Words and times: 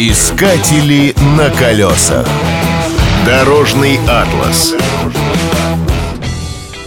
Искатели 0.00 1.12
на 1.36 1.50
колесах. 1.50 2.24
Дорожный 3.26 3.98
атлас. 4.06 4.72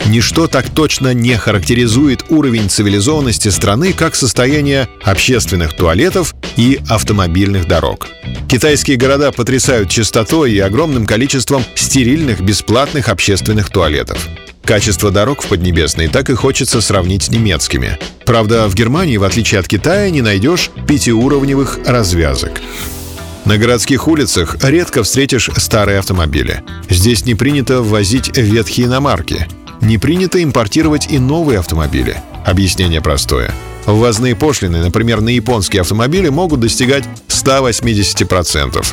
Ничто 0.07 0.47
так 0.47 0.69
точно 0.69 1.13
не 1.13 1.35
характеризует 1.35 2.23
уровень 2.29 2.69
цивилизованности 2.69 3.49
страны, 3.49 3.91
как 3.91 4.15
состояние 4.15 4.87
общественных 5.03 5.73
туалетов 5.73 6.33
и 6.55 6.79
автомобильных 6.87 7.67
дорог. 7.67 8.07
Китайские 8.47 8.95
города 8.95 9.33
потрясают 9.33 9.89
чистотой 9.89 10.53
и 10.53 10.59
огромным 10.59 11.05
количеством 11.05 11.65
стерильных 11.75 12.39
бесплатных 12.39 13.09
общественных 13.09 13.71
туалетов. 13.71 14.25
Качество 14.63 15.11
дорог 15.11 15.41
в 15.41 15.47
Поднебесной 15.47 16.07
так 16.07 16.29
и 16.29 16.33
хочется 16.33 16.79
сравнить 16.79 17.23
с 17.23 17.29
немецкими. 17.29 17.99
Правда, 18.25 18.69
в 18.69 18.75
Германии, 18.75 19.17
в 19.17 19.25
отличие 19.25 19.59
от 19.59 19.67
Китая, 19.67 20.09
не 20.09 20.21
найдешь 20.21 20.71
пятиуровневых 20.87 21.79
развязок. 21.85 22.61
На 23.45 23.57
городских 23.57 24.07
улицах 24.07 24.55
редко 24.63 25.03
встретишь 25.03 25.49
старые 25.57 25.99
автомобили. 25.99 26.63
Здесь 26.89 27.25
не 27.25 27.33
принято 27.33 27.81
ввозить 27.81 28.37
ветхие 28.37 28.85
иномарки. 28.85 29.47
Не 29.81 29.97
принято 29.97 30.41
импортировать 30.43 31.07
и 31.11 31.17
новые 31.17 31.59
автомобили. 31.59 32.21
Объяснение 32.45 33.01
простое. 33.01 33.51
Ввозные 33.87 34.35
пошлины, 34.35 34.77
например, 34.83 35.21
на 35.21 35.29
японские 35.29 35.81
автомобили 35.81 36.29
могут 36.29 36.59
достигать 36.59 37.03
180%. 37.27 38.85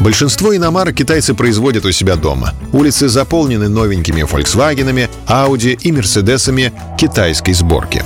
Большинство 0.00 0.54
иномарок 0.54 0.96
китайцы 0.96 1.32
производят 1.34 1.86
у 1.86 1.92
себя 1.92 2.16
дома. 2.16 2.52
Улицы 2.72 3.08
заполнены 3.08 3.68
новенькими 3.68 4.22
Volkswagen, 4.22 5.08
Audi 5.28 5.78
и 5.80 5.92
Мерседесами 5.92 6.72
китайской 6.98 7.54
сборки. 7.54 8.02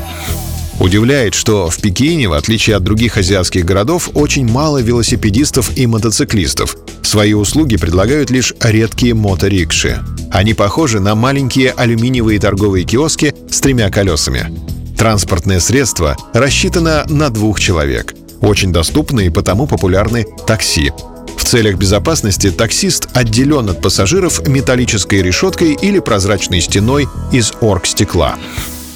Удивляет, 0.81 1.35
что 1.35 1.71
в 1.71 1.79
Пекине, 1.79 2.29
в 2.29 2.35
отличие 2.35 2.77
от 2.77 2.85
других 2.85 3.17
азиатских 3.17 3.65
городов, 3.65 4.11
очень 4.15 4.47
мало 4.47 4.81
велосипедистов 4.81 5.77
и 5.77 5.87
мотоциклистов. 5.87 6.77
Свои 7.03 7.33
услуги 7.33 7.77
предлагают 7.77 8.31
лишь 8.31 8.55
редкие 8.63 9.15
моторикши. 9.15 10.01
Они 10.31 10.55
похожи 10.55 11.01
на 11.01 11.17
маленькие 11.17 11.73
алюминиевые 11.73 12.39
торговые 12.39 12.85
киоски 12.85 13.35
с 13.51 13.61
тремя 13.61 13.91
колесами. 13.91 14.53
Транспортное 14.97 15.59
средство 15.59 16.17
рассчитано 16.33 17.05
на 17.09 17.31
двух 17.31 17.59
человек. 17.59 18.15
Очень 18.41 18.73
доступны 18.73 19.27
и 19.27 19.31
потому 19.31 19.67
популярны 19.67 20.27
такси. 20.47 20.93
В 21.37 21.45
целях 21.45 21.77
безопасности 21.77 22.51
таксист 22.51 23.09
отделен 23.15 23.71
от 23.71 23.81
пассажиров 23.83 24.47
металлической 24.47 25.23
решеткой 25.23 25.75
или 25.75 25.99
прозрачной 25.99 26.61
стеной 26.61 27.09
из 27.33 27.53
оргстекла. 27.61 28.37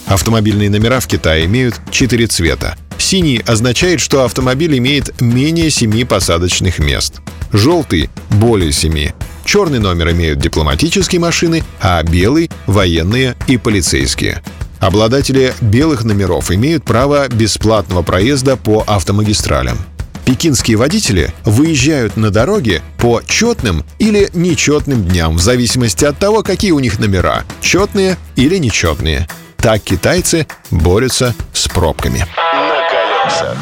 Автомобильные 0.07 0.71
номера 0.71 1.01
в 1.01 1.07
Китае 1.07 1.47
имеют 1.47 1.81
четыре 1.91 2.27
цвета. 2.27 2.77
Синий 2.99 3.43
означает, 3.47 4.01
что 4.01 4.25
автомобиль 4.25 4.79
имеет 4.79 5.21
менее 5.21 5.71
семи 5.71 6.05
посадочных 6.05 6.79
мест. 6.79 7.21
Желтый— 7.53 8.11
более 8.31 8.73
семи. 8.73 9.13
Черный 9.45 9.81
номер 9.81 10.13
имеют 10.13 10.39
дипломатические 10.39 11.21
машины, 11.21 11.65
а 11.81 12.03
белый— 12.03 12.51
военные 12.67 13.35
и 13.49 13.57
полицейские. 13.57 14.43
Обладатели 14.81 15.55
белых 15.61 16.05
номеров 16.05 16.51
имеют 16.51 16.85
право 16.85 17.29
бесплатного 17.29 18.03
проезда 18.03 18.57
по 18.57 18.83
автомагистралям. 18.87 19.79
Пекинские 20.25 20.77
водители 20.77 21.33
выезжают 21.45 22.17
на 22.17 22.31
дороге 22.31 22.81
по 22.99 23.21
четным 23.27 23.85
или 23.99 24.31
нечетным 24.35 25.05
дням, 25.05 25.37
в 25.37 25.41
зависимости 25.41 26.05
от 26.05 26.19
того, 26.19 26.43
какие 26.43 26.71
у 26.71 26.79
них 26.79 26.99
номера– 26.99 27.45
четные 27.61 28.17
или 28.37 28.57
нечетные. 28.59 29.27
Так 29.63 29.81
китайцы 29.83 30.49
борются 30.73 31.35
с 31.53 31.69
пробками. 31.69 32.27
На 32.37 32.89
колесах. 32.91 33.57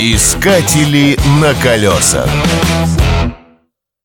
Искатели 0.00 1.18
на 1.38 1.52
колесах. 1.62 2.26